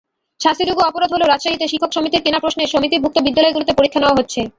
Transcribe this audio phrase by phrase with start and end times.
[0.39, 4.41] শাস্তিযোগ্য অপরাধ হলেও রাজশাহীতে শিক্ষক সমিতির কেনা প্রশ্নেই সমিতিভুক্ত বিদ্যালয়গুলোতে পরীক্ষা নেওয়া হচ্ছে।